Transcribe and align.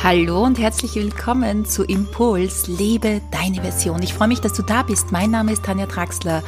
Hallo 0.00 0.44
und 0.44 0.60
herzlich 0.60 0.94
willkommen 0.94 1.64
zu 1.64 1.82
Impuls, 1.82 2.68
lebe 2.68 3.20
deine 3.32 3.60
Version. 3.60 4.00
Ich 4.00 4.14
freue 4.14 4.28
mich, 4.28 4.40
dass 4.40 4.52
du 4.52 4.62
da 4.62 4.84
bist. 4.84 5.10
Mein 5.10 5.32
Name 5.32 5.52
ist 5.52 5.64
Tanja 5.64 5.86
Traxler 5.86 6.44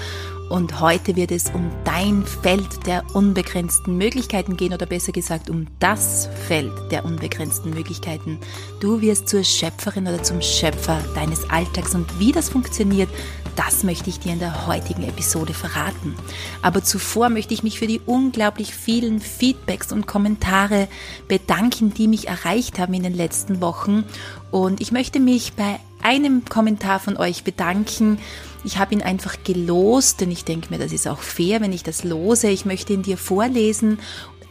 und 0.50 0.81
heute 0.81 1.17
wird 1.17 1.31
es 1.31 1.49
um 1.50 1.70
dein 1.84 2.25
Feld 2.25 2.86
der 2.86 3.04
unbegrenzten 3.15 3.97
Möglichkeiten 3.97 4.57
gehen 4.57 4.75
oder 4.75 4.84
besser 4.84 5.13
gesagt 5.13 5.49
um 5.49 5.68
das 5.79 6.29
Feld 6.49 6.73
der 6.91 7.04
unbegrenzten 7.04 7.70
Möglichkeiten. 7.70 8.38
Du 8.80 9.00
wirst 9.00 9.28
zur 9.28 9.45
Schöpferin 9.45 10.09
oder 10.09 10.23
zum 10.23 10.42
Schöpfer 10.42 10.98
deines 11.14 11.48
Alltags 11.48 11.95
und 11.95 12.18
wie 12.18 12.32
das 12.32 12.50
funktioniert, 12.50 13.09
das 13.56 13.84
möchte 13.84 14.10
ich 14.10 14.18
dir 14.18 14.32
in 14.32 14.38
der 14.41 14.66
heutigen 14.66 15.05
Episode 15.05 15.55
verraten. 15.55 16.16
Aber 16.62 16.82
zuvor 16.82 17.28
möchte 17.28 17.55
ich 17.55 17.62
mich 17.62 17.78
für 17.78 17.87
die 17.87 18.01
unglaublich 18.05 18.74
vielen 18.74 19.20
Feedbacks 19.20 19.92
und 19.92 20.06
Kommentare 20.06 20.88
bedanken, 21.28 21.95
die 21.95 22.09
mich 22.09 22.27
erreicht 22.27 22.78
haben 22.78 22.95
in 22.95 23.05
den 23.05 23.14
letzten 23.14 23.60
Wochen 23.60 24.05
und 24.51 24.80
ich 24.80 24.91
möchte 24.91 25.20
mich 25.20 25.52
bei 25.52 25.78
einem 26.02 26.45
Kommentar 26.45 27.00
von 27.00 27.16
euch 27.16 27.45
bedanken, 27.45 28.18
ich 28.62 28.78
habe 28.78 28.95
ihn 28.95 29.02
einfach 29.02 29.36
gelost, 29.42 30.20
denn 30.20 30.30
ich 30.30 30.45
denke 30.45 30.68
mir, 30.70 30.78
das 30.78 30.92
ist 30.92 31.08
auch 31.08 31.20
fair, 31.20 31.60
wenn 31.60 31.72
ich 31.72 31.82
das 31.82 32.04
lose. 32.04 32.48
Ich 32.48 32.64
möchte 32.64 32.92
ihn 32.92 33.02
dir 33.02 33.16
vorlesen. 33.16 33.98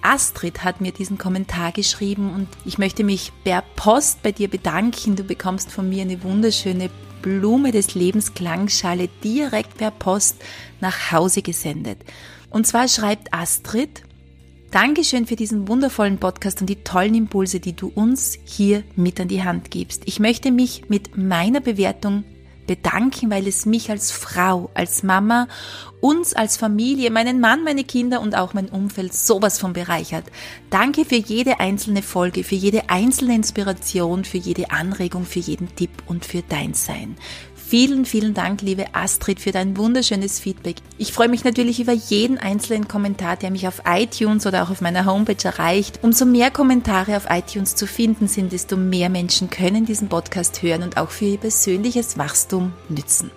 Astrid 0.01 0.63
hat 0.63 0.81
mir 0.81 0.91
diesen 0.91 1.17
Kommentar 1.17 1.71
geschrieben 1.71 2.33
und 2.33 2.47
ich 2.65 2.77
möchte 2.77 3.03
mich 3.03 3.31
per 3.43 3.63
Post 3.75 4.23
bei 4.23 4.31
dir 4.31 4.47
bedanken. 4.47 5.15
Du 5.15 5.23
bekommst 5.23 5.71
von 5.71 5.89
mir 5.89 6.01
eine 6.01 6.23
wunderschöne 6.23 6.89
Blume 7.21 7.71
des 7.71 7.95
Lebens 7.95 8.33
Klangschale 8.33 9.09
direkt 9.23 9.77
per 9.77 9.91
Post 9.91 10.37
nach 10.79 11.11
Hause 11.11 11.41
gesendet. 11.41 11.99
Und 12.49 12.65
zwar 12.65 12.87
schreibt 12.87 13.33
Astrid, 13.33 14.03
Dankeschön 14.71 15.25
für 15.25 15.35
diesen 15.35 15.67
wundervollen 15.67 16.19
Podcast 16.19 16.61
und 16.61 16.69
die 16.69 16.83
tollen 16.83 17.15
Impulse, 17.15 17.59
die 17.59 17.75
du 17.75 17.91
uns 17.95 18.37
hier 18.43 18.83
mit 18.95 19.19
an 19.19 19.27
die 19.27 19.43
Hand 19.43 19.71
gibst. 19.71 20.03
Ich 20.05 20.19
möchte 20.19 20.51
mich 20.51 20.89
mit 20.89 21.17
meiner 21.17 21.59
Bewertung 21.59 22.23
bedanken, 22.67 23.31
weil 23.31 23.47
es 23.47 23.65
mich 23.65 23.89
als 23.89 24.11
Frau, 24.11 24.69
als 24.75 25.01
Mama, 25.01 25.47
uns 26.01 26.35
als 26.35 26.55
Familie, 26.55 27.09
meinen 27.09 27.39
Mann, 27.39 27.63
meine 27.63 27.83
Kinder 27.83 28.21
und 28.21 28.35
auch 28.35 28.53
mein 28.53 28.69
Umfeld 28.69 29.11
sowas 29.15 29.57
von 29.57 29.73
bereichert. 29.73 30.25
Danke 30.69 31.03
für 31.03 31.15
jede 31.15 31.59
einzelne 31.59 32.03
Folge, 32.03 32.43
für 32.43 32.53
jede 32.53 32.91
einzelne 32.91 33.33
Inspiration, 33.33 34.23
für 34.23 34.37
jede 34.37 34.69
Anregung, 34.69 35.25
für 35.25 35.39
jeden 35.39 35.75
Tipp 35.75 35.89
und 36.05 36.25
für 36.25 36.43
dein 36.47 36.75
Sein. 36.75 37.15
Vielen, 37.69 38.05
vielen 38.05 38.33
Dank, 38.33 38.63
liebe 38.63 38.95
Astrid, 38.95 39.39
für 39.39 39.51
dein 39.51 39.77
wunderschönes 39.77 40.39
Feedback. 40.39 40.77
Ich 40.97 41.13
freue 41.13 41.29
mich 41.29 41.43
natürlich 41.43 41.79
über 41.79 41.91
jeden 41.91 42.39
einzelnen 42.39 42.87
Kommentar, 42.87 43.35
der 43.37 43.51
mich 43.51 43.67
auf 43.67 43.83
iTunes 43.85 44.47
oder 44.47 44.63
auch 44.63 44.71
auf 44.71 44.81
meiner 44.81 45.05
Homepage 45.05 45.47
erreicht. 45.47 45.99
Umso 46.01 46.25
mehr 46.25 46.49
Kommentare 46.49 47.15
auf 47.15 47.27
iTunes 47.29 47.75
zu 47.75 47.85
finden 47.85 48.27
sind, 48.27 48.53
desto 48.53 48.75
mehr 48.75 49.09
Menschen 49.09 49.51
können 49.51 49.85
diesen 49.85 50.09
Podcast 50.09 50.63
hören 50.63 50.81
und 50.81 50.97
auch 50.97 51.11
für 51.11 51.25
ihr 51.25 51.37
persönliches 51.37 52.17
Wachstum 52.17 52.73
nützen. 52.89 53.29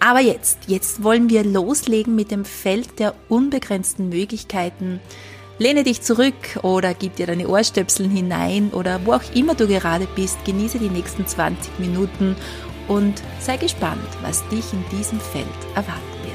Aber 0.00 0.18
jetzt, 0.18 0.58
jetzt 0.66 1.04
wollen 1.04 1.30
wir 1.30 1.44
loslegen 1.44 2.16
mit 2.16 2.32
dem 2.32 2.44
Feld 2.44 2.98
der 2.98 3.14
unbegrenzten 3.28 4.08
Möglichkeiten. 4.08 4.98
Lehne 5.58 5.84
dich 5.84 6.02
zurück 6.02 6.58
oder 6.62 6.94
gib 6.94 7.14
dir 7.14 7.28
deine 7.28 7.46
Ohrstöpseln 7.46 8.10
hinein 8.10 8.70
oder 8.72 9.06
wo 9.06 9.12
auch 9.12 9.22
immer 9.36 9.54
du 9.54 9.68
gerade 9.68 10.08
bist, 10.16 10.44
genieße 10.44 10.80
die 10.80 10.88
nächsten 10.88 11.28
20 11.28 11.78
Minuten 11.78 12.34
und 12.88 13.22
sei 13.40 13.56
gespannt, 13.56 14.08
was 14.22 14.46
dich 14.48 14.72
in 14.72 14.84
diesem 14.90 15.20
Feld 15.20 15.46
erwarten 15.74 16.00
wird. 16.22 16.32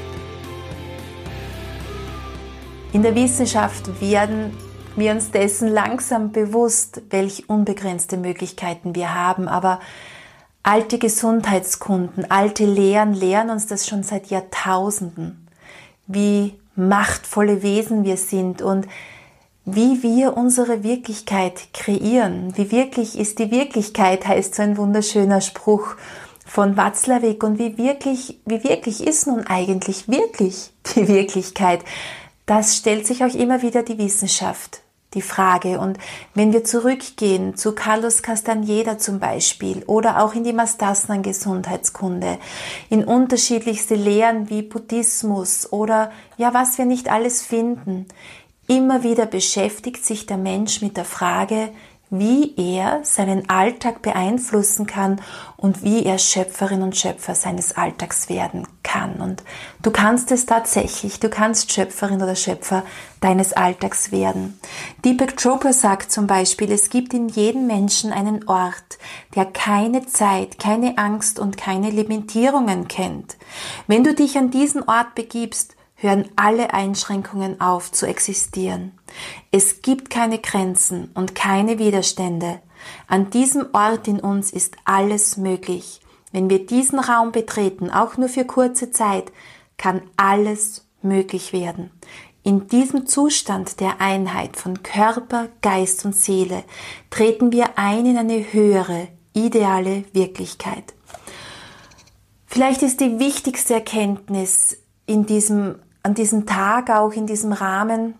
In 2.92 3.02
der 3.02 3.14
Wissenschaft 3.14 4.00
werden 4.00 4.56
wir 4.96 5.12
uns 5.12 5.30
dessen 5.30 5.68
langsam 5.68 6.32
bewusst, 6.32 7.02
welche 7.10 7.44
unbegrenzte 7.46 8.16
Möglichkeiten 8.16 8.94
wir 8.94 9.14
haben, 9.14 9.46
aber 9.46 9.80
alte 10.62 10.98
Gesundheitskunden, 10.98 12.30
alte 12.30 12.64
Lehren 12.64 13.14
lehren 13.14 13.50
uns 13.50 13.66
das 13.66 13.86
schon 13.86 14.02
seit 14.02 14.26
Jahrtausenden, 14.28 15.48
wie 16.06 16.58
machtvolle 16.74 17.62
Wesen 17.62 18.04
wir 18.04 18.16
sind 18.16 18.62
und 18.62 18.86
wie 19.64 20.02
wir 20.02 20.36
unsere 20.36 20.82
Wirklichkeit 20.82 21.74
kreieren. 21.74 22.56
Wie 22.56 22.72
wirklich 22.72 23.18
ist 23.18 23.38
die 23.38 23.50
Wirklichkeit, 23.50 24.26
heißt 24.26 24.54
so 24.54 24.62
ein 24.62 24.78
wunderschöner 24.78 25.42
Spruch 25.42 25.96
von 26.48 26.78
Watzlawick 26.78 27.44
und 27.44 27.58
wie 27.58 27.76
wirklich, 27.76 28.40
wie 28.46 28.64
wirklich 28.64 29.06
ist 29.06 29.26
nun 29.26 29.46
eigentlich 29.46 30.08
wirklich 30.08 30.70
die 30.96 31.06
Wirklichkeit? 31.06 31.84
Das 32.46 32.76
stellt 32.76 33.06
sich 33.06 33.22
auch 33.22 33.34
immer 33.34 33.60
wieder 33.60 33.82
die 33.82 33.98
Wissenschaft, 33.98 34.80
die 35.12 35.20
Frage. 35.20 35.78
Und 35.78 35.98
wenn 36.34 36.54
wir 36.54 36.64
zurückgehen 36.64 37.54
zu 37.54 37.74
Carlos 37.74 38.22
Castaneda 38.22 38.96
zum 38.96 39.20
Beispiel 39.20 39.84
oder 39.86 40.24
auch 40.24 40.34
in 40.34 40.42
die 40.42 40.54
Mastasnan 40.54 41.22
Gesundheitskunde, 41.22 42.38
in 42.88 43.04
unterschiedlichste 43.04 43.94
Lehren 43.94 44.48
wie 44.48 44.62
Buddhismus 44.62 45.70
oder 45.70 46.10
ja, 46.38 46.54
was 46.54 46.78
wir 46.78 46.86
nicht 46.86 47.10
alles 47.10 47.42
finden, 47.42 48.06
immer 48.68 49.02
wieder 49.02 49.26
beschäftigt 49.26 50.04
sich 50.04 50.24
der 50.24 50.38
Mensch 50.38 50.80
mit 50.80 50.96
der 50.96 51.04
Frage, 51.04 51.68
wie 52.10 52.54
er 52.56 53.00
seinen 53.02 53.50
Alltag 53.50 54.00
beeinflussen 54.02 54.86
kann 54.86 55.20
und 55.56 55.82
wie 55.82 56.04
er 56.04 56.18
Schöpferin 56.18 56.82
und 56.82 56.96
Schöpfer 56.96 57.34
seines 57.34 57.76
Alltags 57.76 58.28
werden 58.28 58.66
kann. 58.82 59.16
Und 59.16 59.42
du 59.82 59.90
kannst 59.90 60.32
es 60.32 60.46
tatsächlich, 60.46 61.20
du 61.20 61.28
kannst 61.28 61.72
Schöpferin 61.72 62.22
oder 62.22 62.34
Schöpfer 62.34 62.82
deines 63.20 63.52
Alltags 63.52 64.10
werden. 64.10 64.58
Deepak 65.04 65.36
Chopra 65.36 65.72
sagt 65.72 66.10
zum 66.10 66.26
Beispiel, 66.26 66.72
es 66.72 66.88
gibt 66.88 67.12
in 67.12 67.28
jedem 67.28 67.66
Menschen 67.66 68.12
einen 68.12 68.48
Ort, 68.48 68.98
der 69.34 69.44
keine 69.44 70.06
Zeit, 70.06 70.58
keine 70.58 70.96
Angst 70.96 71.38
und 71.38 71.56
keine 71.58 71.90
Limitierungen 71.90 72.88
kennt. 72.88 73.36
Wenn 73.86 74.04
du 74.04 74.14
dich 74.14 74.38
an 74.38 74.50
diesen 74.50 74.82
Ort 74.88 75.14
begibst, 75.14 75.76
hören 75.96 76.28
alle 76.36 76.72
Einschränkungen 76.72 77.60
auf 77.60 77.92
zu 77.92 78.06
existieren. 78.06 78.97
Es 79.50 79.82
gibt 79.82 80.10
keine 80.10 80.38
Grenzen 80.38 81.10
und 81.14 81.34
keine 81.34 81.78
Widerstände. 81.78 82.60
An 83.06 83.30
diesem 83.30 83.66
Ort 83.72 84.08
in 84.08 84.20
uns 84.20 84.50
ist 84.50 84.76
alles 84.84 85.36
möglich. 85.36 86.00
Wenn 86.32 86.50
wir 86.50 86.66
diesen 86.66 86.98
Raum 86.98 87.32
betreten, 87.32 87.90
auch 87.90 88.16
nur 88.16 88.28
für 88.28 88.44
kurze 88.44 88.90
Zeit, 88.90 89.32
kann 89.76 90.02
alles 90.16 90.86
möglich 91.02 91.52
werden. 91.52 91.90
In 92.42 92.68
diesem 92.68 93.06
Zustand 93.06 93.80
der 93.80 94.00
Einheit 94.00 94.56
von 94.56 94.82
Körper, 94.82 95.48
Geist 95.60 96.04
und 96.04 96.14
Seele 96.14 96.64
treten 97.10 97.52
wir 97.52 97.78
ein 97.78 98.06
in 98.06 98.16
eine 98.16 98.52
höhere, 98.52 99.08
ideale 99.34 100.04
Wirklichkeit. 100.12 100.94
Vielleicht 102.46 102.82
ist 102.82 103.00
die 103.00 103.18
wichtigste 103.18 103.74
Erkenntnis 103.74 104.78
in 105.06 105.26
diesem 105.26 105.76
an 106.02 106.14
diesem 106.14 106.46
Tag, 106.46 106.90
auch 106.90 107.12
in 107.12 107.26
diesem 107.26 107.52
Rahmen, 107.52 108.14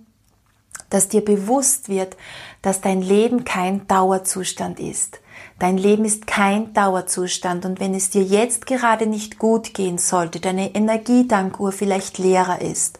dass 0.90 1.08
dir 1.08 1.24
bewusst 1.24 1.88
wird, 1.88 2.16
dass 2.62 2.80
dein 2.80 3.02
Leben 3.02 3.44
kein 3.44 3.86
Dauerzustand 3.86 4.80
ist. 4.80 5.20
Dein 5.58 5.76
Leben 5.76 6.04
ist 6.04 6.26
kein 6.26 6.72
Dauerzustand 6.72 7.64
und 7.64 7.80
wenn 7.80 7.94
es 7.94 8.10
dir 8.10 8.22
jetzt 8.22 8.66
gerade 8.66 9.06
nicht 9.06 9.38
gut 9.38 9.74
gehen 9.74 9.98
sollte, 9.98 10.40
deine 10.40 10.74
Energiedankuhr 10.74 11.72
vielleicht 11.72 12.18
leerer 12.18 12.60
ist 12.60 12.98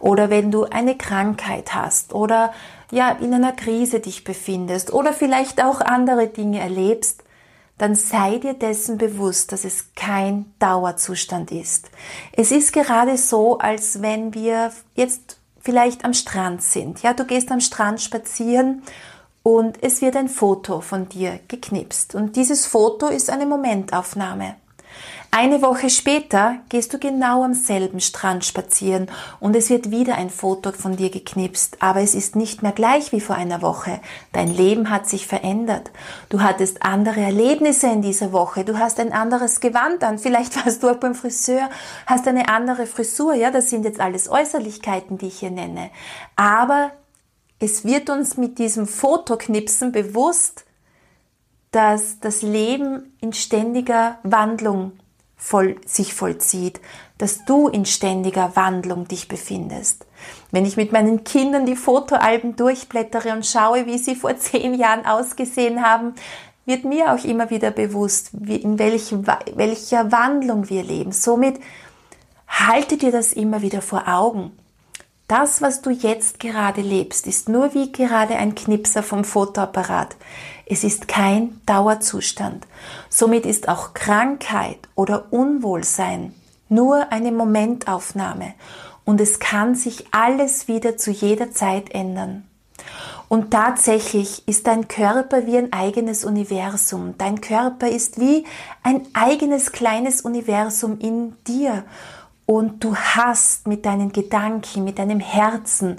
oder 0.00 0.30
wenn 0.30 0.50
du 0.50 0.64
eine 0.64 0.96
Krankheit 0.96 1.74
hast 1.74 2.14
oder 2.14 2.52
ja 2.90 3.10
in 3.10 3.34
einer 3.34 3.52
Krise 3.52 4.00
dich 4.00 4.24
befindest 4.24 4.92
oder 4.92 5.12
vielleicht 5.12 5.62
auch 5.62 5.80
andere 5.80 6.28
Dinge 6.28 6.60
erlebst, 6.60 7.24
dann 7.78 7.94
sei 7.94 8.38
dir 8.38 8.54
dessen 8.54 8.98
bewusst, 8.98 9.52
dass 9.52 9.64
es 9.64 9.94
kein 9.94 10.52
Dauerzustand 10.58 11.52
ist. 11.52 11.90
Es 12.32 12.50
ist 12.50 12.72
gerade 12.72 13.16
so, 13.16 13.58
als 13.58 14.02
wenn 14.02 14.34
wir 14.34 14.72
jetzt 14.94 15.37
vielleicht 15.68 16.06
am 16.06 16.14
Strand 16.14 16.62
sind. 16.62 17.02
Ja, 17.02 17.12
du 17.12 17.26
gehst 17.26 17.52
am 17.52 17.60
Strand 17.60 18.00
spazieren 18.00 18.82
und 19.42 19.82
es 19.82 20.00
wird 20.00 20.16
ein 20.16 20.30
Foto 20.30 20.80
von 20.80 21.10
dir 21.10 21.40
geknipst. 21.46 22.14
Und 22.14 22.36
dieses 22.36 22.64
Foto 22.64 23.08
ist 23.08 23.28
eine 23.28 23.44
Momentaufnahme. 23.44 24.54
Eine 25.30 25.60
Woche 25.60 25.90
später 25.90 26.56
gehst 26.68 26.94
du 26.94 26.98
genau 26.98 27.44
am 27.44 27.52
selben 27.52 28.00
Strand 28.00 28.44
spazieren 28.44 29.10
und 29.40 29.54
es 29.54 29.68
wird 29.68 29.90
wieder 29.90 30.14
ein 30.14 30.30
Foto 30.30 30.72
von 30.72 30.96
dir 30.96 31.10
geknipst, 31.10 31.76
aber 31.80 32.00
es 32.00 32.14
ist 32.14 32.34
nicht 32.34 32.62
mehr 32.62 32.72
gleich 32.72 33.12
wie 33.12 33.20
vor 33.20 33.36
einer 33.36 33.60
Woche. 33.60 34.00
Dein 34.32 34.48
Leben 34.48 34.90
hat 34.90 35.08
sich 35.08 35.26
verändert. 35.26 35.90
Du 36.30 36.40
hattest 36.40 36.82
andere 36.82 37.20
Erlebnisse 37.20 37.88
in 37.88 38.00
dieser 38.00 38.32
Woche, 38.32 38.64
du 38.64 38.78
hast 38.78 38.98
ein 39.00 39.12
anderes 39.12 39.60
Gewand 39.60 40.02
an, 40.02 40.18
vielleicht 40.18 40.64
warst 40.64 40.82
du 40.82 40.88
auch 40.88 40.96
beim 40.96 41.14
Friseur, 41.14 41.68
hast 42.06 42.26
eine 42.26 42.48
andere 42.48 42.86
Frisur, 42.86 43.34
ja, 43.34 43.50
das 43.50 43.68
sind 43.68 43.84
jetzt 43.84 44.00
alles 44.00 44.30
Äußerlichkeiten, 44.30 45.18
die 45.18 45.28
ich 45.28 45.40
hier 45.40 45.50
nenne. 45.50 45.90
Aber 46.36 46.92
es 47.60 47.84
wird 47.84 48.08
uns 48.08 48.36
mit 48.36 48.58
diesem 48.58 48.86
Fotoknipsen 48.86 49.92
bewusst, 49.92 50.64
dass 51.70 52.20
das 52.20 52.42
Leben 52.42 53.16
in 53.20 53.32
ständiger 53.32 54.18
Wandlung 54.22 54.92
voll, 55.36 55.76
sich 55.86 56.14
vollzieht, 56.14 56.80
dass 57.18 57.44
du 57.44 57.68
in 57.68 57.84
ständiger 57.84 58.54
Wandlung 58.54 59.08
dich 59.08 59.28
befindest. 59.28 60.06
Wenn 60.50 60.64
ich 60.64 60.76
mit 60.76 60.92
meinen 60.92 61.24
Kindern 61.24 61.66
die 61.66 61.76
Fotoalben 61.76 62.56
durchblättere 62.56 63.32
und 63.32 63.46
schaue, 63.46 63.86
wie 63.86 63.98
sie 63.98 64.14
vor 64.14 64.36
zehn 64.38 64.74
Jahren 64.74 65.06
ausgesehen 65.06 65.84
haben, 65.84 66.14
wird 66.64 66.84
mir 66.84 67.12
auch 67.14 67.24
immer 67.24 67.50
wieder 67.50 67.70
bewusst, 67.70 68.30
in 68.34 68.78
welcher 68.78 70.12
Wandlung 70.12 70.68
wir 70.68 70.82
leben. 70.82 71.12
Somit 71.12 71.58
halte 72.46 72.98
dir 72.98 73.10
das 73.10 73.32
immer 73.32 73.62
wieder 73.62 73.80
vor 73.80 74.06
Augen. 74.06 74.52
Das, 75.28 75.60
was 75.60 75.82
du 75.82 75.90
jetzt 75.90 76.40
gerade 76.40 76.80
lebst, 76.80 77.26
ist 77.26 77.48
nur 77.48 77.74
wie 77.74 77.92
gerade 77.92 78.36
ein 78.36 78.54
Knipser 78.54 79.02
vom 79.02 79.24
Fotoapparat. 79.24 80.16
Es 80.70 80.84
ist 80.84 81.08
kein 81.08 81.60
Dauerzustand. 81.64 82.66
Somit 83.08 83.46
ist 83.46 83.68
auch 83.68 83.94
Krankheit 83.94 84.78
oder 84.94 85.32
Unwohlsein 85.32 86.34
nur 86.68 87.10
eine 87.10 87.32
Momentaufnahme 87.32 88.52
und 89.06 89.20
es 89.20 89.38
kann 89.38 89.74
sich 89.74 90.06
alles 90.10 90.68
wieder 90.68 90.98
zu 90.98 91.10
jeder 91.10 91.50
Zeit 91.52 91.94
ändern. 91.94 92.44
Und 93.28 93.50
tatsächlich 93.50 94.46
ist 94.46 94.66
dein 94.66 94.88
Körper 94.88 95.46
wie 95.46 95.56
ein 95.56 95.72
eigenes 95.72 96.24
Universum. 96.24 97.14
Dein 97.16 97.40
Körper 97.40 97.88
ist 97.88 98.20
wie 98.20 98.44
ein 98.82 99.06
eigenes 99.14 99.72
kleines 99.72 100.20
Universum 100.22 100.98
in 100.98 101.34
dir 101.46 101.84
und 102.44 102.84
du 102.84 102.94
hast 102.96 103.66
mit 103.66 103.86
deinen 103.86 104.12
Gedanken, 104.12 104.84
mit 104.84 104.98
deinem 104.98 105.20
Herzen, 105.20 105.98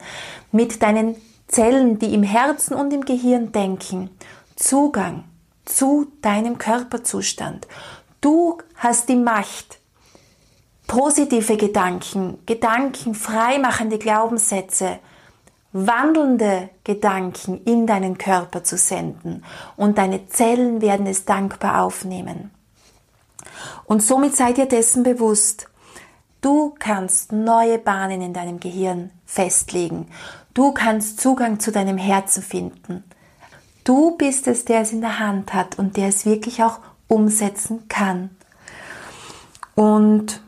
mit 0.52 0.82
deinen 0.84 1.16
Zellen, 1.48 1.98
die 1.98 2.14
im 2.14 2.24
Herzen 2.24 2.76
und 2.76 2.94
im 2.94 3.06
Gehirn 3.06 3.52
denken, 3.52 4.12
Zugang 4.60 5.24
zu 5.64 6.12
deinem 6.22 6.58
Körperzustand. 6.58 7.66
Du 8.20 8.58
hast 8.76 9.08
die 9.08 9.16
Macht, 9.16 9.80
positive 10.86 11.56
Gedanken, 11.56 12.40
Gedanken 12.46 13.16
freimachende 13.16 13.98
Glaubenssätze, 13.98 15.00
wandelnde 15.72 16.70
Gedanken 16.84 17.64
in 17.64 17.88
deinen 17.88 18.18
Körper 18.18 18.64
zu 18.64 18.76
senden 18.76 19.46
und 19.78 19.98
deine 19.98 20.28
Zellen 20.28 20.82
werden 20.82 21.08
es 21.08 21.24
dankbar 21.24 21.84
aufnehmen. 21.84 22.52
Und 23.86 24.04
somit 24.04 24.36
seid 24.36 24.58
ihr 24.58 24.66
dessen 24.66 25.04
bewusst, 25.04 25.70
Du 26.42 26.74
kannst 26.80 27.34
neue 27.34 27.80
Bahnen 27.80 28.22
in 28.22 28.34
deinem 28.34 28.62
Gehirn 28.62 29.12
festlegen. 29.26 30.08
Du 30.54 30.72
kannst 30.72 31.20
Zugang 31.20 31.60
zu 31.60 31.70
deinem 31.70 31.98
Herzen 31.98 32.42
finden. 32.42 33.04
Du 33.90 34.12
bist 34.12 34.46
es, 34.46 34.66
der 34.66 34.82
es 34.82 34.92
in 34.92 35.02
der 35.02 35.18
Hand 35.18 35.52
hat 35.52 35.80
und 35.80 35.98
der 35.98 36.10
es 36.10 36.24
wirklich 36.24 36.62
auch 36.62 36.78
umsetzen 37.08 37.88
kann. 37.88 38.30
Und 39.74 40.42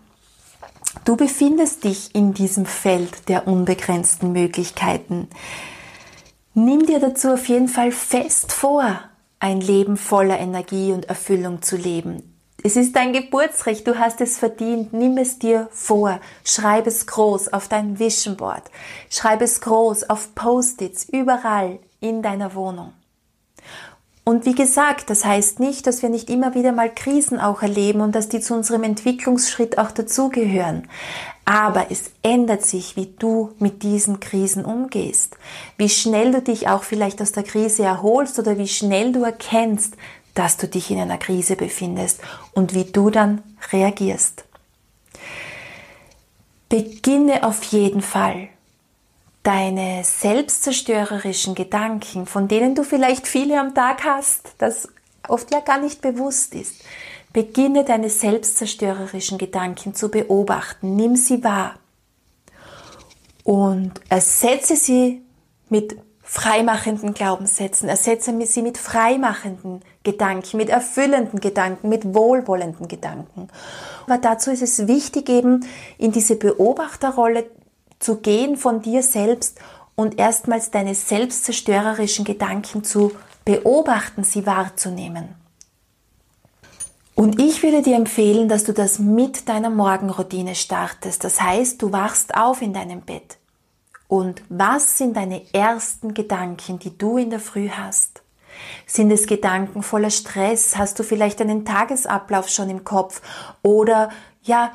du 1.06 1.16
befindest 1.16 1.84
dich 1.84 2.14
in 2.14 2.36
diesem 2.36 2.68
Feld 2.68 3.30
der 3.30 3.48
unbegrenzten 3.48 4.32
Möglichkeiten. 4.32 5.28
Nimm 6.54 6.86
dir 6.86 7.00
dazu 7.00 7.30
auf 7.30 7.48
jeden 7.48 7.68
Fall 7.68 7.92
fest 7.92 8.52
vor, 8.52 9.00
ein 9.40 9.60
Leben 9.60 9.98
voller 9.98 10.38
Energie 10.38 10.92
und 10.92 11.06
Erfüllung 11.06 11.64
zu 11.64 11.78
leben. 11.78 12.38
Es 12.64 12.76
ist 12.76 12.96
dein 12.96 13.12
Geburtsrecht, 13.12 13.88
du 13.88 13.98
hast 13.98 14.22
es 14.22 14.38
verdient. 14.38 14.94
Nimm 14.94 15.18
es 15.18 15.40
dir 15.40 15.68
vor. 15.72 16.20
Schreib 16.46 16.86
es 16.86 17.08
groß 17.08 17.54
auf 17.54 17.68
dein 17.68 17.98
Vision 17.98 18.38
Board. 18.38 18.70
Schreib 19.10 19.42
es 19.42 19.62
groß 19.62 20.12
auf 20.12 20.36
Post-its 20.36 21.10
überall 21.10 21.80
in 22.02 22.22
deiner 22.22 22.54
Wohnung. 22.54 22.94
Und 24.24 24.46
wie 24.46 24.54
gesagt, 24.54 25.10
das 25.10 25.26
heißt 25.26 25.60
nicht, 25.60 25.88
dass 25.88 26.04
wir 26.04 26.10
nicht 26.10 26.30
immer 26.30 26.54
wieder 26.54 26.72
mal 26.72 26.94
Krisen 26.94 27.40
auch 27.40 27.64
erleben 27.64 28.02
und 28.02 28.14
dass 28.14 28.30
die 28.30 28.40
zu 28.40 28.54
unserem 28.54 28.84
Entwicklungsschritt 28.84 29.80
auch 29.80 29.92
dazugehören. 29.92 30.88
Aber 31.44 31.88
es 31.90 32.12
ändert 32.22 32.64
sich, 32.64 32.96
wie 32.96 33.14
du 33.18 33.52
mit 33.58 33.82
diesen 33.82 34.20
Krisen 34.20 34.64
umgehst, 34.64 35.38
wie 35.78 35.90
schnell 35.90 36.32
du 36.32 36.42
dich 36.42 36.68
auch 36.68 36.84
vielleicht 36.84 37.20
aus 37.22 37.32
der 37.32 37.44
Krise 37.44 37.84
erholst 37.84 38.38
oder 38.38 38.60
wie 38.60 38.68
schnell 38.68 39.12
du 39.12 39.24
erkennst, 39.24 39.96
dass 40.36 40.56
du 40.58 40.68
dich 40.68 40.92
in 40.92 41.00
einer 41.00 41.18
Krise 41.18 41.56
befindest 41.56 42.22
und 42.54 42.76
wie 42.76 42.86
du 42.86 43.10
dann 43.10 43.42
reagierst. 43.72 44.46
Beginne 46.70 47.44
auf 47.44 47.64
jeden 47.66 48.02
Fall 48.02 48.48
deine 49.44 50.04
selbstzerstörerischen 50.04 51.56
Gedanken, 51.56 52.26
von 52.26 52.48
denen 52.48 52.76
du 52.76 52.84
vielleicht 52.84 53.28
viele 53.28 53.60
am 53.60 53.74
Tag 53.74 54.04
hast, 54.04 54.54
das 54.60 54.88
oft 55.28 55.52
ja 55.52 55.60
gar 55.60 55.80
nicht 55.80 56.02
bewusst 56.02 56.54
ist. 56.54 56.84
Beginne 57.34 57.86
deine 57.86 58.10
selbstzerstörerischen 58.10 59.38
Gedanken 59.38 59.96
zu 59.96 60.10
beobachten, 60.10 60.96
nimm 60.96 61.16
sie 61.16 61.44
wahr 61.44 61.76
und 63.44 63.94
ersetze 64.10 64.76
sie 64.76 65.22
mit 65.70 65.96
freimachenden 66.22 67.14
Glaubenssätzen, 67.14 67.90
ersetze 67.90 68.34
sie 68.46 68.62
mit 68.62 68.78
freimachenden 68.78 69.82
Gedanken, 70.04 70.58
mit 70.58 70.70
erfüllenden 70.70 71.40
Gedanken, 71.40 71.90
mit 71.90 72.14
wohlwollenden 72.14 72.88
Gedanken. 72.88 73.50
Aber 74.06 74.18
dazu 74.18 74.52
ist 74.52 74.62
es 74.62 74.88
wichtig, 74.88 75.30
eben 75.30 75.66
in 75.98 76.12
diese 76.12 76.36
Beobachterrolle 76.36 77.50
zu 78.02 78.18
gehen 78.18 78.58
von 78.58 78.82
dir 78.82 79.04
selbst 79.04 79.60
und 79.96 80.20
erstmals 80.20 80.72
deine 80.72 80.96
selbstzerstörerischen 80.96 82.26
Gedanken 82.26 82.84
zu 82.84 83.12
beobachten, 83.46 84.24
sie 84.24 84.46
wahrzunehmen. 84.46 85.36
Und 87.16 87.40
ich 87.40 87.62
würde 87.62 87.82
dir 87.82 87.98
empfehlen, 87.98 88.50
dass 88.50 88.64
du 88.64 88.74
das 88.74 88.98
mit 88.98 89.48
deiner 89.48 89.70
Morgenroutine 89.70 90.56
startest. 90.56 91.24
Das 91.24 91.42
heißt, 91.42 91.82
du 91.82 91.92
wachst 91.92 92.36
auf 92.36 92.62
in 92.62 92.74
deinem 92.74 93.02
Bett. 93.02 93.38
Und 94.08 94.42
was 94.50 94.98
sind 94.98 95.16
deine 95.16 95.42
ersten 95.54 96.14
Gedanken, 96.14 96.80
die 96.80 96.98
du 96.98 97.18
in 97.18 97.30
der 97.30 97.40
Früh 97.40 97.70
hast? 97.70 98.24
Sind 98.86 99.12
es 99.12 99.28
Gedanken 99.28 99.84
voller 99.84 100.10
Stress? 100.10 100.78
Hast 100.78 101.00
du 101.00 101.04
vielleicht 101.04 101.42
einen 101.42 101.64
Tagesablauf 101.64 102.50
schon 102.50 102.70
im 102.70 102.84
Kopf? 102.84 103.22
Oder 103.62 104.10
ja, 104.42 104.72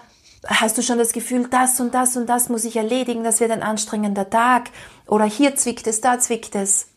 hast 0.49 0.79
du 0.79 0.83
schon 0.83 0.99
das 0.99 1.13
Gefühl, 1.13 1.49
das 1.49 1.81
und 1.81 1.95
das 1.95 2.17
und 2.17 2.27
das 2.27 2.49
muss 2.49 2.65
ich 2.65 2.77
erledigen, 2.77 3.25
das 3.25 3.41
wird 3.41 3.51
ein 3.51 3.63
anstrengender 3.63 4.29
Tag? 4.31 4.71
Oder 5.07 5.25
hier 5.25 5.57
zwickt 5.57 5.87
es, 5.87 6.01
da 6.01 6.19
zwickt 6.19 6.55
es. 6.55 6.89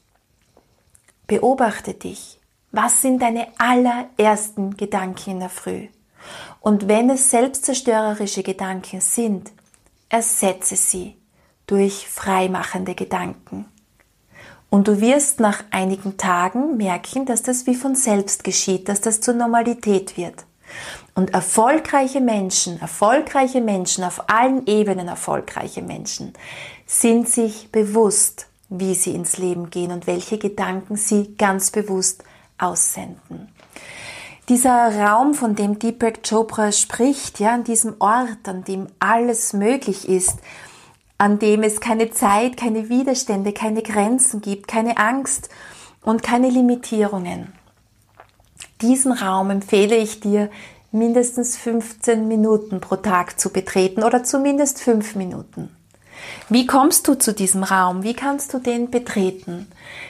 Beobachte 1.28 1.94
dich. 1.94 2.40
Was 2.72 3.01
sind 3.01 3.22
deine 3.22 3.48
allerersten 3.57 4.78
Gedanken 4.78 5.31
in 5.31 5.40
der 5.40 5.50
Früh? 5.50 5.88
Und 6.60 6.88
wenn 6.88 7.10
es 7.10 7.30
selbstzerstörerische 7.30 8.44
Gedanken 8.44 9.01
sind, 9.01 9.52
ersetze 10.10 10.75
sie 10.75 11.16
durch 11.68 12.07
freimachende 12.07 12.95
Gedanken. 12.95 13.66
Und 14.69 14.88
du 14.88 15.02
wirst 15.02 15.40
nach 15.40 15.63
einigen 15.72 16.18
Tagen 16.18 16.78
merken, 16.78 17.25
dass 17.25 17.42
das 17.42 17.66
wie 17.66 17.75
von 17.75 17.95
selbst 17.95 18.44
geschieht, 18.44 18.88
dass 18.88 19.02
das 19.02 19.22
zur 19.22 19.34
Normalität 19.34 20.16
wird. 20.18 20.45
Und 21.16 21.33
erfolgreiche 21.33 22.21
Menschen, 22.21 22.80
erfolgreiche 22.80 23.61
Menschen, 23.61 24.04
auf 24.04 24.30
allen 24.30 24.66
Ebenen 24.68 25.07
erfolgreiche 25.07 25.81
Menschen, 25.81 26.33
sind 26.85 27.30
sich 27.30 27.71
bewusst, 27.71 28.47
wie 28.69 28.94
sie 28.94 29.16
ins 29.16 29.38
Leben 29.38 29.69
gehen 29.69 29.92
und 29.92 30.07
welche 30.07 30.38
Gedanken 30.38 30.95
sie 30.95 31.35
ganz 31.38 31.71
bewusst 31.71 32.23
aussenden. 32.57 33.49
Dieser 34.47 34.99
Raum, 34.99 35.35
von 35.35 35.56
dem 35.56 35.78
Deepak 35.78 36.23
Chopra 36.28 36.71
spricht, 36.71 37.40
ja, 37.40 37.54
an 37.54 37.64
diesem 37.64 37.95
Ort, 37.99 38.47
an 38.47 38.64
dem 38.64 38.88
alles 38.97 39.54
möglich 39.54 40.09
ist, 40.09 40.40
an 41.19 41.38
dem 41.38 41.61
es 41.61 41.81
keine 41.81 42.09
Zeit, 42.09 42.57
keine 42.57 42.90
Widerstände, 42.90 43.54
keine 43.54 43.83
Grenzen 43.83 44.42
gibt, 44.42 44.68
keine 44.68 44.97
Angst 44.97 45.49
und 46.02 46.23
keine 46.23 46.49
Limitierungen. 46.49 47.54
Diesen 48.81 49.12
Raum 49.12 49.50
empfehle 49.50 49.98
ich 49.98 50.21
dir, 50.21 50.50
mindestens 50.92 51.57
15 51.57 52.28
Minuten 52.28 52.80
pro 52.80 52.95
Tag 52.95 53.40
zu 53.40 53.50
betreten 53.52 54.04
oder 54.04 54.24
zumindest 54.24 54.81
5 54.81 55.16
Minuten. 55.16 55.76
Wie 56.48 56.66
kommst 56.66 57.07
du 57.07 57.16
zu 57.16 57.33
diesem 57.33 57.64
Raum? 57.64 58.04
Wie 58.04 58.14
kannst 58.14 58.54
du 58.54 58.59
den 58.59 58.90
betreten? 58.90 59.68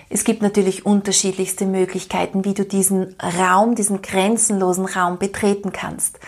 Es 0.09 0.23
gibt 0.23 0.41
natürlich 0.41 0.85
unterschiedlichste 0.85 1.65
Möglichkeiten, 1.65 2.45
wie 2.45 2.53
du 2.53 2.63
diesen 2.63 3.15
Raum, 3.39 3.75
diesen 3.75 4.01
grenzenlosen 4.01 4.85
Raum 4.85 5.17
betreten 5.17 5.71
kannst. 5.71 6.19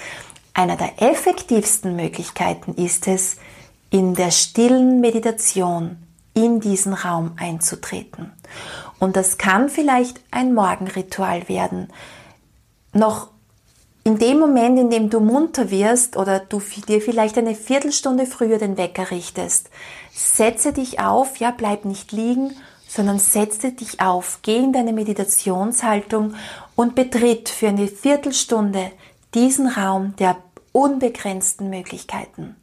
Einer 0.53 0.75
der 0.75 1.01
effektivsten 1.01 1.95
Möglichkeiten 1.95 2.73
ist 2.73 3.07
es, 3.07 3.37
in 3.89 4.15
der 4.15 4.31
stillen 4.31 4.99
Meditation 4.99 5.97
in 6.33 6.59
diesen 6.59 6.93
Raum 6.93 7.33
einzutreten. 7.37 8.31
Und 8.99 9.15
das 9.15 9.37
kann 9.37 9.69
vielleicht 9.69 10.21
ein 10.31 10.53
Morgenritual 10.53 11.47
werden. 11.49 11.89
Noch 12.93 13.29
in 14.03 14.17
dem 14.17 14.39
Moment, 14.39 14.79
in 14.79 14.89
dem 14.89 15.09
du 15.09 15.19
munter 15.19 15.69
wirst 15.69 16.17
oder 16.17 16.39
du 16.39 16.61
dir 16.87 17.01
vielleicht 17.01 17.37
eine 17.37 17.55
Viertelstunde 17.55 18.25
früher 18.25 18.57
den 18.57 18.77
Wecker 18.77 19.11
richtest, 19.11 19.69
setze 20.11 20.73
dich 20.73 20.99
auf, 20.99 21.37
ja, 21.37 21.51
bleib 21.51 21.85
nicht 21.85 22.11
liegen, 22.11 22.55
sondern 22.87 23.19
setze 23.19 23.71
dich 23.71 24.01
auf, 24.01 24.39
geh 24.41 24.57
in 24.57 24.73
deine 24.73 24.91
Meditationshaltung 24.91 26.33
und 26.75 26.95
betritt 26.95 27.47
für 27.47 27.69
eine 27.69 27.87
Viertelstunde 27.87 28.91
diesen 29.33 29.67
Raum 29.67 30.15
der 30.17 30.35
unbegrenzten 30.71 31.69
Möglichkeiten. 31.69 32.55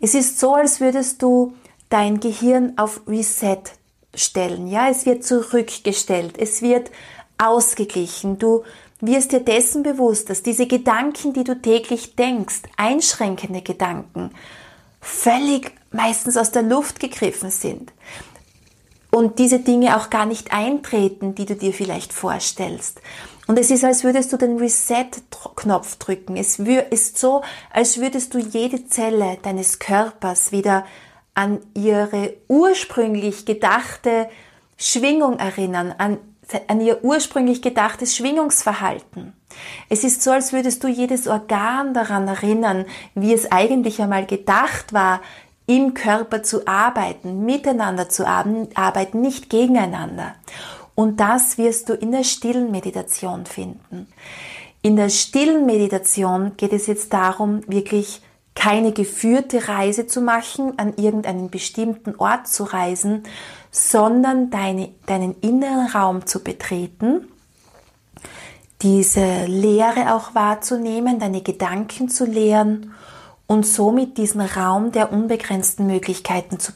Es 0.00 0.14
ist 0.14 0.40
so, 0.40 0.54
als 0.54 0.80
würdest 0.80 1.22
du 1.22 1.54
dein 1.88 2.20
Gehirn 2.20 2.78
auf 2.78 3.02
Reset 3.06 3.62
stellen. 4.14 4.66
Ja, 4.66 4.88
es 4.88 5.06
wird 5.06 5.24
zurückgestellt. 5.24 6.36
Es 6.38 6.62
wird 6.62 6.90
ausgeglichen. 7.38 8.38
Du 8.38 8.64
wirst 9.00 9.32
dir 9.32 9.40
dessen 9.40 9.82
bewusst, 9.82 10.30
dass 10.30 10.42
diese 10.42 10.66
Gedanken, 10.66 11.32
die 11.32 11.44
du 11.44 11.60
täglich 11.60 12.16
denkst, 12.16 12.62
einschränkende 12.76 13.62
Gedanken, 13.62 14.30
völlig 15.00 15.72
meistens 15.90 16.36
aus 16.36 16.52
der 16.52 16.62
Luft 16.62 17.00
gegriffen 17.00 17.50
sind 17.50 17.92
und 19.10 19.38
diese 19.38 19.58
Dinge 19.58 19.96
auch 19.96 20.10
gar 20.10 20.26
nicht 20.26 20.52
eintreten, 20.52 21.34
die 21.34 21.46
du 21.46 21.56
dir 21.56 21.72
vielleicht 21.72 22.12
vorstellst. 22.12 23.00
Und 23.46 23.58
es 23.58 23.70
ist, 23.70 23.84
als 23.84 24.04
würdest 24.04 24.32
du 24.32 24.36
den 24.36 24.58
Reset-Knopf 24.58 25.96
drücken. 25.96 26.36
Es 26.36 26.60
ist 26.60 27.18
so, 27.18 27.42
als 27.72 27.98
würdest 27.98 28.34
du 28.34 28.38
jede 28.38 28.86
Zelle 28.86 29.38
deines 29.42 29.80
Körpers 29.80 30.52
wieder 30.52 30.84
an 31.34 31.58
ihre 31.74 32.34
ursprünglich 32.46 33.46
gedachte 33.46 34.28
Schwingung 34.76 35.38
erinnern, 35.38 35.92
an, 35.98 36.18
an 36.68 36.80
ihr 36.80 37.04
ursprünglich 37.04 37.62
gedachtes 37.62 38.16
Schwingungsverhalten. 38.16 39.32
Es 39.88 40.04
ist 40.04 40.22
so, 40.22 40.30
als 40.30 40.52
würdest 40.52 40.84
du 40.84 40.88
jedes 40.88 41.26
Organ 41.26 41.94
daran 41.94 42.28
erinnern, 42.28 42.86
wie 43.14 43.32
es 43.32 43.50
eigentlich 43.50 44.00
einmal 44.00 44.26
gedacht 44.26 44.92
war, 44.92 45.20
im 45.66 45.94
Körper 45.94 46.42
zu 46.42 46.66
arbeiten, 46.66 47.44
miteinander 47.44 48.08
zu 48.08 48.26
arbeiten, 48.26 49.20
nicht 49.20 49.50
gegeneinander. 49.50 50.34
Und 50.94 51.20
das 51.20 51.58
wirst 51.58 51.88
du 51.88 51.94
in 51.94 52.12
der 52.12 52.24
stillen 52.24 52.70
Meditation 52.70 53.46
finden. 53.46 54.08
In 54.82 54.96
der 54.96 55.10
stillen 55.10 55.66
Meditation 55.66 56.56
geht 56.56 56.72
es 56.72 56.86
jetzt 56.86 57.12
darum, 57.12 57.60
wirklich 57.68 58.20
keine 58.54 58.92
geführte 58.92 59.68
Reise 59.68 60.06
zu 60.06 60.20
machen, 60.20 60.78
an 60.78 60.94
irgendeinen 60.96 61.50
bestimmten 61.50 62.16
Ort 62.16 62.48
zu 62.48 62.64
reisen, 62.64 63.22
sondern 63.70 64.50
deine, 64.50 64.90
deinen 65.06 65.34
inneren 65.40 65.86
Raum 65.86 66.26
zu 66.26 66.42
betreten, 66.42 67.28
diese 68.82 69.44
Lehre 69.44 70.14
auch 70.14 70.34
wahrzunehmen, 70.34 71.18
deine 71.18 71.42
Gedanken 71.42 72.08
zu 72.08 72.24
lehren 72.24 72.94
und 73.46 73.66
somit 73.66 74.16
diesen 74.16 74.40
Raum 74.40 74.92
der 74.92 75.12
unbegrenzten 75.12 75.86
Möglichkeiten 75.86 76.58
zu, 76.58 76.72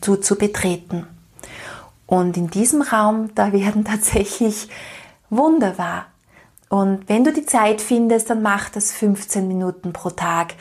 zu, 0.00 0.16
zu 0.16 0.36
betreten. 0.36 1.06
Und 2.06 2.36
in 2.36 2.48
diesem 2.48 2.82
Raum, 2.82 3.30
da 3.34 3.52
werden 3.52 3.84
tatsächlich 3.86 4.68
Wunder 5.30 5.78
wahr. 5.78 6.06
Und 6.68 7.08
wenn 7.08 7.24
du 7.24 7.32
die 7.32 7.44
Zeit 7.44 7.80
findest, 7.80 8.30
dann 8.30 8.40
mach 8.40 8.70
das 8.70 8.92
15 8.92 9.46
Minuten 9.46 9.92
pro 9.92 10.10
Tag. 10.10 10.54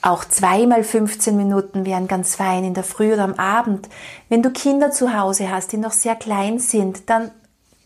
Auch 0.00 0.24
zweimal 0.24 0.84
15 0.84 1.36
Minuten 1.36 1.84
wären 1.84 2.06
ganz 2.06 2.36
fein 2.36 2.62
in 2.64 2.74
der 2.74 2.84
Früh 2.84 3.12
oder 3.12 3.24
am 3.24 3.34
Abend. 3.34 3.88
Wenn 4.28 4.42
du 4.42 4.50
Kinder 4.50 4.92
zu 4.92 5.18
Hause 5.18 5.50
hast, 5.50 5.72
die 5.72 5.76
noch 5.76 5.92
sehr 5.92 6.14
klein 6.14 6.60
sind, 6.60 7.10
dann 7.10 7.32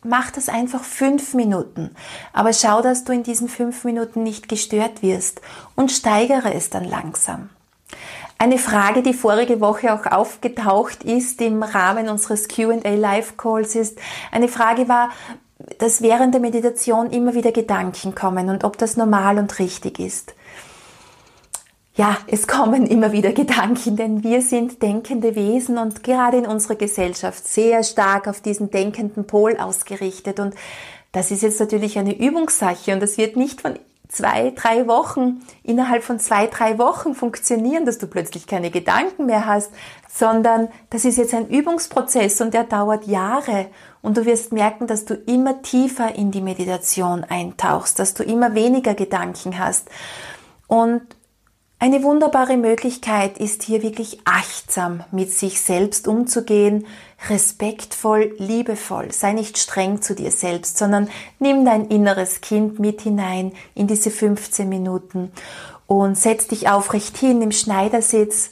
mach 0.04 0.30
das 0.30 0.48
einfach 0.48 0.84
fünf 0.84 1.32
Minuten. 1.32 1.94
Aber 2.32 2.52
schau, 2.52 2.82
dass 2.82 3.04
du 3.04 3.12
in 3.12 3.22
diesen 3.22 3.48
fünf 3.48 3.84
Minuten 3.84 4.22
nicht 4.22 4.48
gestört 4.48 5.02
wirst 5.02 5.40
und 5.74 5.90
steigere 5.90 6.52
es 6.52 6.68
dann 6.68 6.84
langsam. 6.84 7.48
Eine 8.36 8.58
Frage, 8.58 9.02
die 9.02 9.14
vorige 9.14 9.60
Woche 9.60 9.94
auch 9.94 10.04
aufgetaucht 10.04 11.04
ist 11.04 11.40
im 11.40 11.62
Rahmen 11.62 12.08
unseres 12.08 12.48
QA 12.48 12.76
Live 12.84 13.36
Calls 13.36 13.74
ist, 13.74 13.98
eine 14.32 14.48
Frage 14.48 14.88
war, 14.88 15.10
dass 15.78 16.02
während 16.02 16.34
der 16.34 16.40
Meditation 16.40 17.10
immer 17.10 17.34
wieder 17.34 17.52
Gedanken 17.52 18.14
kommen 18.16 18.50
und 18.50 18.64
ob 18.64 18.76
das 18.78 18.96
normal 18.96 19.38
und 19.38 19.58
richtig 19.60 20.00
ist 20.00 20.34
ja, 21.94 22.16
es 22.26 22.46
kommen 22.46 22.86
immer 22.86 23.12
wieder 23.12 23.32
Gedanken, 23.32 23.96
denn 23.96 24.24
wir 24.24 24.40
sind 24.40 24.82
denkende 24.82 25.34
Wesen 25.34 25.76
und 25.76 26.02
gerade 26.02 26.38
in 26.38 26.46
unserer 26.46 26.76
Gesellschaft 26.76 27.46
sehr 27.46 27.82
stark 27.84 28.28
auf 28.28 28.40
diesen 28.40 28.70
denkenden 28.70 29.26
Pol 29.26 29.58
ausgerichtet. 29.58 30.40
Und 30.40 30.54
das 31.12 31.30
ist 31.30 31.42
jetzt 31.42 31.60
natürlich 31.60 31.98
eine 31.98 32.16
Übungssache 32.18 32.94
und 32.94 33.00
das 33.00 33.18
wird 33.18 33.36
nicht 33.36 33.60
von 33.60 33.78
zwei, 34.08 34.52
drei 34.54 34.86
Wochen, 34.86 35.42
innerhalb 35.62 36.02
von 36.02 36.18
zwei, 36.18 36.46
drei 36.46 36.78
Wochen 36.78 37.14
funktionieren, 37.14 37.84
dass 37.84 37.98
du 37.98 38.06
plötzlich 38.06 38.46
keine 38.46 38.70
Gedanken 38.70 39.26
mehr 39.26 39.46
hast, 39.46 39.70
sondern 40.10 40.68
das 40.88 41.04
ist 41.04 41.18
jetzt 41.18 41.34
ein 41.34 41.48
Übungsprozess 41.48 42.40
und 42.40 42.54
der 42.54 42.64
dauert 42.64 43.06
Jahre 43.06 43.66
und 44.00 44.16
du 44.16 44.24
wirst 44.24 44.52
merken, 44.52 44.86
dass 44.86 45.04
du 45.04 45.14
immer 45.14 45.60
tiefer 45.60 46.14
in 46.14 46.30
die 46.30 46.42
Meditation 46.42 47.24
eintauchst, 47.24 47.98
dass 47.98 48.14
du 48.14 48.22
immer 48.22 48.54
weniger 48.54 48.94
Gedanken 48.94 49.58
hast. 49.58 49.88
Und 50.66 51.02
eine 51.82 52.04
wunderbare 52.04 52.56
Möglichkeit 52.56 53.38
ist 53.38 53.64
hier 53.64 53.82
wirklich 53.82 54.20
achtsam 54.24 55.02
mit 55.10 55.32
sich 55.32 55.60
selbst 55.60 56.06
umzugehen, 56.06 56.86
respektvoll, 57.28 58.36
liebevoll. 58.38 59.10
Sei 59.10 59.32
nicht 59.32 59.58
streng 59.58 60.00
zu 60.00 60.14
dir 60.14 60.30
selbst, 60.30 60.78
sondern 60.78 61.08
nimm 61.40 61.64
dein 61.64 61.88
inneres 61.88 62.40
Kind 62.40 62.78
mit 62.78 63.00
hinein 63.00 63.50
in 63.74 63.88
diese 63.88 64.12
15 64.12 64.68
Minuten 64.68 65.32
und 65.88 66.16
setz 66.16 66.46
dich 66.46 66.68
aufrecht 66.68 67.16
hin 67.16 67.42
im 67.42 67.50
Schneidersitz. 67.50 68.50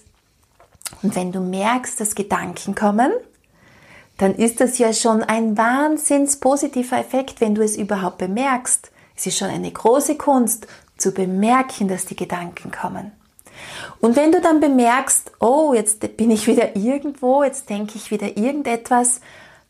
Und 1.00 1.14
wenn 1.14 1.30
du 1.30 1.38
merkst, 1.38 2.00
dass 2.00 2.16
Gedanken 2.16 2.74
kommen, 2.74 3.12
dann 4.18 4.34
ist 4.34 4.60
das 4.60 4.78
ja 4.78 4.92
schon 4.92 5.22
ein 5.22 5.56
wahnsinns 5.56 6.40
positiver 6.40 6.98
Effekt, 6.98 7.40
wenn 7.40 7.54
du 7.54 7.62
es 7.62 7.76
überhaupt 7.76 8.18
bemerkst. 8.18 8.90
Es 9.16 9.24
ist 9.26 9.38
schon 9.38 9.50
eine 9.50 9.70
große 9.70 10.16
Kunst 10.16 10.66
zu 10.96 11.12
bemerken, 11.12 11.86
dass 11.86 12.06
die 12.06 12.16
Gedanken 12.16 12.72
kommen. 12.72 13.12
Und 14.00 14.16
wenn 14.16 14.32
du 14.32 14.40
dann 14.40 14.60
bemerkst, 14.60 15.32
oh, 15.40 15.72
jetzt 15.74 16.16
bin 16.16 16.30
ich 16.30 16.46
wieder 16.46 16.76
irgendwo, 16.76 17.42
jetzt 17.42 17.70
denke 17.70 17.92
ich 17.96 18.10
wieder 18.10 18.36
irgendetwas, 18.36 19.20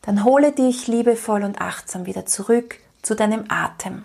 dann 0.01 0.23
hole 0.23 0.51
dich 0.51 0.87
liebevoll 0.87 1.43
und 1.43 1.61
achtsam 1.61 2.05
wieder 2.05 2.25
zurück 2.25 2.77
zu 3.01 3.15
deinem 3.15 3.45
Atem. 3.49 4.03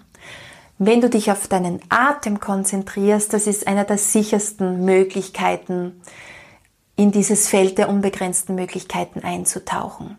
Wenn 0.79 1.01
du 1.01 1.09
dich 1.09 1.31
auf 1.31 1.49
deinen 1.49 1.81
Atem 1.89 2.39
konzentrierst, 2.39 3.33
das 3.33 3.47
ist 3.47 3.67
einer 3.67 3.85
der 3.85 3.99
sichersten 3.99 4.85
Möglichkeiten, 4.85 6.03
in 6.97 7.13
dieses 7.13 7.49
Feld 7.49 7.79
der 7.79 7.89
unbegrenzten 7.89 8.55
Möglichkeiten 8.55 9.21
einzutauchen. 9.21 10.19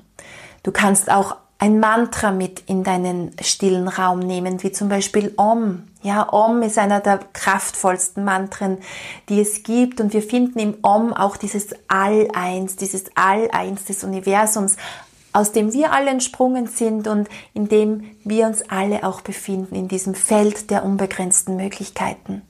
Du 0.63 0.71
kannst 0.71 1.11
auch 1.11 1.35
ein 1.59 1.79
Mantra 1.79 2.31
mit 2.31 2.61
in 2.67 2.83
deinen 2.83 3.31
stillen 3.41 3.87
Raum 3.87 4.19
nehmen, 4.19 4.61
wie 4.63 4.71
zum 4.71 4.89
Beispiel 4.89 5.33
Om. 5.37 5.83
Ja, 6.07 6.31
Om 6.31 6.61
ist 6.61 6.77
einer 6.77 7.01
der 7.01 7.19
kraftvollsten 7.33 8.23
Mantren, 8.23 8.77
die 9.27 9.41
es 9.41 9.63
gibt. 9.63 9.99
Und 9.99 10.13
wir 10.13 10.21
finden 10.21 10.57
im 10.57 10.77
Om 10.81 11.11
auch 11.11 11.35
dieses 11.35 11.75
All-Eins, 11.89 12.77
dieses 12.77 13.07
All-Eins 13.15 13.83
des 13.83 14.05
Universums, 14.05 14.77
aus 15.33 15.51
dem 15.51 15.73
wir 15.73 15.91
alle 15.91 16.09
entsprungen 16.09 16.67
sind 16.67 17.09
und 17.09 17.27
in 17.53 17.67
dem 17.67 18.09
wir 18.23 18.47
uns 18.47 18.61
alle 18.69 19.03
auch 19.03 19.19
befinden, 19.19 19.75
in 19.75 19.89
diesem 19.89 20.15
Feld 20.15 20.71
der 20.71 20.85
unbegrenzten 20.85 21.57
Möglichkeiten. 21.57 22.41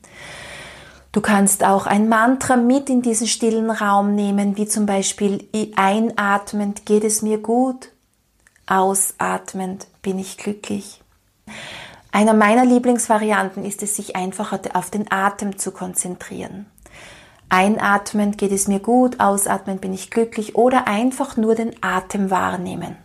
Du 1.12 1.22
kannst 1.22 1.64
auch 1.64 1.88
ein 1.88 2.10
Mantra 2.10 2.58
mit 2.58 2.92
in 2.92 3.02
diesen 3.02 3.26
stillen 3.26 3.72
Raum 3.72 4.14
nehmen, 4.14 4.56
wie 4.56 4.68
zum 4.68 4.86
Beispiel 4.86 5.50
einatmend 5.76 6.86
geht 6.86 7.04
es 7.04 7.24
mir 7.24 7.40
gut, 7.40 7.90
ausatmend 8.68 9.88
bin 10.04 10.20
ich 10.20 10.38
glücklich. 10.38 11.02
Einer 12.18 12.34
meiner 12.34 12.66
Lieblingsvarianten 12.66 13.64
ist 13.64 13.84
es, 13.84 13.96
sich 13.96 14.16
einfach 14.16 14.52
auf 14.74 14.90
den 14.90 15.12
Atem 15.12 15.60
zu 15.60 15.70
konzentrieren. 15.70 16.66
Einatmend 17.48 18.40
geht 18.40 18.52
es 18.52 18.68
mir 18.68 18.80
gut, 18.80 19.20
ausatmend 19.20 19.82
bin 19.82 19.94
ich 19.94 20.10
glücklich 20.10 20.56
oder 20.56 20.88
einfach 20.88 21.38
nur 21.38 21.54
den 21.54 21.76
Atem 21.82 22.32
wahrnehmen. 22.32 22.96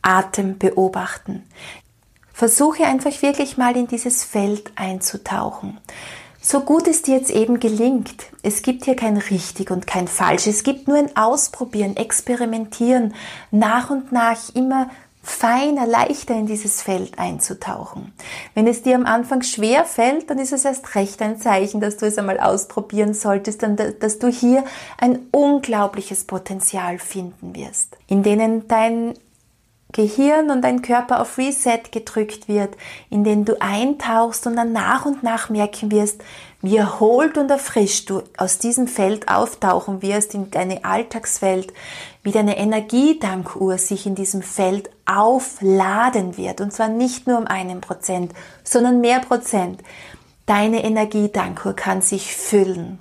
Atem 0.00 0.58
beobachten. 0.58 1.42
Versuche 2.32 2.84
einfach 2.84 3.20
wirklich 3.20 3.56
mal 3.56 3.76
in 3.76 3.88
dieses 3.88 4.22
Feld 4.22 4.70
einzutauchen. 4.76 5.80
So 6.40 6.60
gut 6.60 6.86
es 6.86 7.02
dir 7.02 7.16
jetzt 7.16 7.30
eben 7.30 7.58
gelingt, 7.58 8.26
es 8.44 8.62
gibt 8.62 8.84
hier 8.84 8.94
kein 8.94 9.16
richtig 9.16 9.72
und 9.72 9.88
kein 9.88 10.06
falsch, 10.06 10.46
es 10.46 10.62
gibt 10.62 10.86
nur 10.86 10.98
ein 10.98 11.16
Ausprobieren, 11.16 11.96
Experimentieren, 11.96 13.12
nach 13.50 13.90
und 13.90 14.12
nach 14.12 14.54
immer 14.54 14.88
feiner, 15.26 15.86
leichter 15.86 16.34
in 16.34 16.46
dieses 16.46 16.82
Feld 16.82 17.18
einzutauchen. 17.18 18.12
Wenn 18.54 18.68
es 18.68 18.82
dir 18.82 18.94
am 18.94 19.06
Anfang 19.06 19.42
schwer 19.42 19.84
fällt, 19.84 20.30
dann 20.30 20.38
ist 20.38 20.52
es 20.52 20.64
erst 20.64 20.94
recht 20.94 21.20
ein 21.20 21.40
Zeichen, 21.40 21.80
dass 21.80 21.96
du 21.96 22.06
es 22.06 22.16
einmal 22.16 22.38
ausprobieren 22.38 23.12
solltest, 23.12 23.64
dann, 23.64 23.76
dass 23.76 24.20
du 24.20 24.28
hier 24.28 24.64
ein 24.98 25.18
unglaubliches 25.32 26.24
Potenzial 26.24 27.00
finden 27.00 27.56
wirst, 27.56 27.96
in 28.06 28.22
denen 28.22 28.68
dein 28.68 29.14
Gehirn 29.92 30.50
und 30.50 30.62
dein 30.62 30.80
Körper 30.80 31.20
auf 31.20 31.38
Reset 31.38 31.80
gedrückt 31.90 32.46
wird, 32.46 32.76
in 33.10 33.24
den 33.24 33.44
du 33.44 33.60
eintauchst 33.60 34.46
und 34.46 34.54
dann 34.54 34.72
nach 34.72 35.06
und 35.06 35.24
nach 35.24 35.48
merken 35.48 35.90
wirst, 35.90 36.22
wie 36.66 36.78
erholt 36.78 37.38
und 37.38 37.48
erfrischt 37.48 38.10
du 38.10 38.24
aus 38.36 38.58
diesem 38.58 38.88
Feld 38.88 39.28
auftauchen 39.28 40.02
wirst 40.02 40.34
in 40.34 40.50
deine 40.50 40.84
Alltagswelt, 40.84 41.72
wie 42.24 42.32
deine 42.32 42.58
Energiedankuhr 42.58 43.78
sich 43.78 44.04
in 44.04 44.16
diesem 44.16 44.42
Feld 44.42 44.90
aufladen 45.06 46.36
wird. 46.36 46.60
Und 46.60 46.72
zwar 46.72 46.88
nicht 46.88 47.28
nur 47.28 47.38
um 47.38 47.46
einen 47.46 47.80
Prozent, 47.80 48.32
sondern 48.64 49.00
mehr 49.00 49.20
Prozent. 49.20 49.80
Deine 50.44 50.82
Energiedankuhr 50.82 51.74
kann 51.74 52.02
sich 52.02 52.34
füllen. 52.34 52.98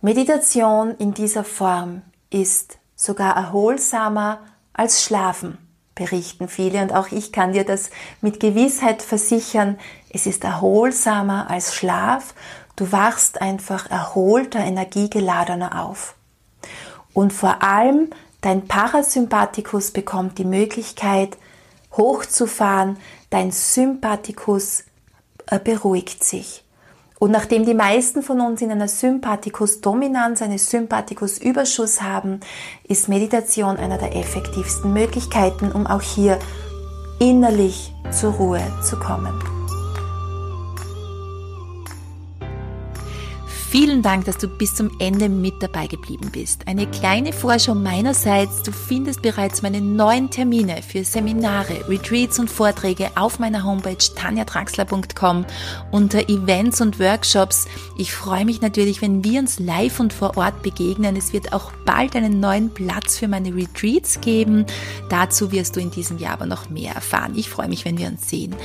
Meditation 0.00 0.94
in 0.96 1.14
dieser 1.14 1.42
Form 1.42 2.02
ist 2.30 2.78
sogar 2.94 3.34
erholsamer 3.34 4.38
als 4.72 5.02
Schlafen. 5.02 5.58
Berichten 5.98 6.48
viele 6.48 6.80
und 6.80 6.94
auch 6.94 7.10
ich 7.10 7.32
kann 7.32 7.52
dir 7.52 7.64
das 7.64 7.90
mit 8.20 8.40
Gewissheit 8.40 9.02
versichern. 9.02 9.78
Es 10.10 10.26
ist 10.26 10.44
erholsamer 10.44 11.50
als 11.50 11.74
Schlaf. 11.74 12.34
Du 12.76 12.92
wachst 12.92 13.42
einfach 13.42 13.90
erholter, 13.90 14.60
energiegeladener 14.60 15.84
auf. 15.84 16.14
Und 17.12 17.32
vor 17.32 17.62
allem 17.62 18.10
dein 18.40 18.68
Parasympathikus 18.68 19.90
bekommt 19.90 20.38
die 20.38 20.44
Möglichkeit 20.44 21.36
hochzufahren, 21.96 22.96
dein 23.30 23.50
Sympathikus 23.50 24.84
äh, 25.46 25.58
beruhigt 25.58 26.22
sich. 26.22 26.64
Und 27.18 27.32
nachdem 27.32 27.64
die 27.66 27.74
meisten 27.74 28.22
von 28.22 28.40
uns 28.40 28.62
in 28.62 28.70
einer 28.70 28.88
Sympathikus-Dominanz, 28.88 30.40
eine 30.40 30.58
Sympathikus-Überschuss 30.58 32.00
haben, 32.02 32.40
ist 32.86 33.08
Meditation 33.08 33.76
einer 33.76 33.98
der 33.98 34.14
effektivsten 34.14 34.92
Möglichkeiten, 34.92 35.72
um 35.72 35.86
auch 35.86 36.02
hier 36.02 36.38
innerlich 37.18 37.92
zur 38.12 38.32
Ruhe 38.34 38.62
zu 38.82 38.98
kommen. 38.98 39.57
Vielen 43.70 44.00
Dank, 44.00 44.24
dass 44.24 44.38
du 44.38 44.48
bis 44.48 44.74
zum 44.74 44.90
Ende 44.98 45.28
mit 45.28 45.62
dabei 45.62 45.88
geblieben 45.88 46.30
bist. 46.32 46.66
Eine 46.66 46.86
kleine 46.86 47.34
Vorschau 47.34 47.74
meinerseits. 47.74 48.62
Du 48.62 48.72
findest 48.72 49.20
bereits 49.20 49.60
meine 49.60 49.82
neuen 49.82 50.30
Termine 50.30 50.80
für 50.80 51.04
Seminare, 51.04 51.86
Retreats 51.86 52.38
und 52.38 52.48
Vorträge 52.50 53.10
auf 53.14 53.38
meiner 53.38 53.64
Homepage 53.64 53.98
tanjatraxler.com 53.98 55.44
unter 55.90 56.30
Events 56.30 56.80
und 56.80 56.98
Workshops. 56.98 57.66
Ich 57.98 58.14
freue 58.14 58.46
mich 58.46 58.62
natürlich, 58.62 59.02
wenn 59.02 59.22
wir 59.22 59.38
uns 59.40 59.58
live 59.58 60.00
und 60.00 60.14
vor 60.14 60.38
Ort 60.38 60.62
begegnen. 60.62 61.14
Es 61.14 61.34
wird 61.34 61.52
auch 61.52 61.70
bald 61.84 62.16
einen 62.16 62.40
neuen 62.40 62.70
Platz 62.70 63.18
für 63.18 63.28
meine 63.28 63.54
Retreats 63.54 64.22
geben. 64.22 64.64
Dazu 65.10 65.52
wirst 65.52 65.76
du 65.76 65.80
in 65.80 65.90
diesem 65.90 66.16
Jahr 66.16 66.32
aber 66.32 66.46
noch 66.46 66.70
mehr 66.70 66.94
erfahren. 66.94 67.34
Ich 67.36 67.50
freue 67.50 67.68
mich, 67.68 67.84
wenn 67.84 67.98
wir 67.98 68.06
uns 68.06 68.30
sehen. 68.30 68.56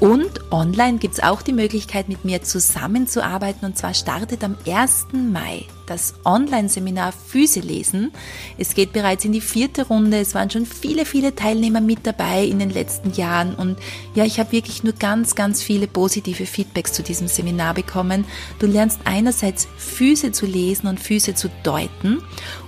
Und 0.00 0.52
online 0.52 0.98
gibt 0.98 1.14
es 1.14 1.22
auch 1.22 1.42
die 1.42 1.52
Möglichkeit, 1.52 2.08
mit 2.08 2.24
mir 2.24 2.42
zusammenzuarbeiten. 2.42 3.66
Und 3.66 3.76
zwar 3.76 3.94
startet 3.94 4.44
am 4.44 4.56
1. 4.66 5.06
Mai 5.12 5.66
das 5.88 6.14
Online-Seminar 6.24 7.12
Füße 7.12 7.60
lesen. 7.60 8.12
Es 8.58 8.74
geht 8.74 8.92
bereits 8.92 9.24
in 9.24 9.32
die 9.32 9.40
vierte 9.40 9.86
Runde. 9.86 10.18
Es 10.18 10.34
waren 10.34 10.50
schon 10.50 10.66
viele, 10.66 11.04
viele 11.04 11.34
Teilnehmer 11.34 11.80
mit 11.80 12.06
dabei 12.06 12.44
in 12.44 12.58
den 12.58 12.70
letzten 12.70 13.12
Jahren. 13.12 13.54
Und 13.54 13.78
ja, 14.14 14.24
ich 14.24 14.38
habe 14.38 14.52
wirklich 14.52 14.84
nur 14.84 14.92
ganz, 14.92 15.34
ganz 15.34 15.62
viele 15.62 15.86
positive 15.86 16.46
Feedbacks 16.46 16.92
zu 16.92 17.02
diesem 17.02 17.28
Seminar 17.28 17.74
bekommen. 17.74 18.24
Du 18.58 18.66
lernst 18.66 19.00
einerseits 19.04 19.68
Füße 19.76 20.32
zu 20.32 20.46
lesen 20.46 20.86
und 20.88 21.00
Füße 21.00 21.34
zu 21.34 21.50
deuten. 21.62 22.22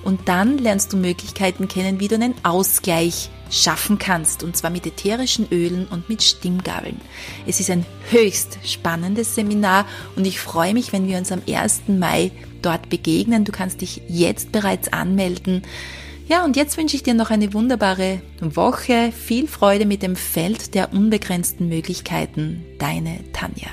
Und 0.04 0.28
dann 0.28 0.58
lernst 0.58 0.92
du 0.92 0.96
Möglichkeiten 0.96 1.68
kennen, 1.68 2.00
wie 2.00 2.08
du 2.08 2.14
einen 2.14 2.34
Ausgleich 2.42 3.30
schaffen 3.50 3.98
kannst, 3.98 4.42
und 4.42 4.56
zwar 4.56 4.70
mit 4.70 4.86
ätherischen 4.86 5.48
Ölen 5.50 5.86
und 5.88 6.08
mit 6.08 6.22
Stimmgabeln. 6.22 7.00
Es 7.46 7.60
ist 7.60 7.70
ein 7.70 7.84
höchst 8.10 8.58
spannendes 8.64 9.34
Seminar 9.34 9.86
und 10.16 10.24
ich 10.24 10.40
freue 10.40 10.72
mich, 10.72 10.92
wenn 10.92 11.08
wir 11.08 11.18
uns 11.18 11.32
am 11.32 11.42
1. 11.48 11.82
Mai 11.88 12.30
dort 12.62 12.88
begegnen. 12.88 13.44
Du 13.44 13.52
kannst 13.52 13.80
dich 13.80 14.02
jetzt 14.08 14.52
bereits 14.52 14.92
anmelden. 14.92 15.62
Ja, 16.28 16.44
und 16.44 16.56
jetzt 16.56 16.76
wünsche 16.76 16.94
ich 16.94 17.02
dir 17.02 17.14
noch 17.14 17.30
eine 17.30 17.52
wunderbare 17.54 18.20
Woche. 18.40 19.10
Viel 19.12 19.48
Freude 19.48 19.84
mit 19.84 20.02
dem 20.02 20.14
Feld 20.14 20.74
der 20.74 20.92
unbegrenzten 20.92 21.68
Möglichkeiten. 21.68 22.64
Deine 22.78 23.18
Tanja. 23.32 23.68